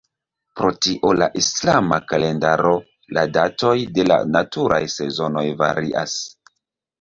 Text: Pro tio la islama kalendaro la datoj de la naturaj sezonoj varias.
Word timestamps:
Pro 0.59 0.69
tio 0.85 1.09
la 1.17 1.25
islama 1.41 1.99
kalendaro 2.11 2.71
la 3.19 3.27
datoj 3.35 3.75
de 3.99 4.07
la 4.13 4.19
naturaj 4.37 4.81
sezonoj 4.97 5.45
varias. 5.63 6.19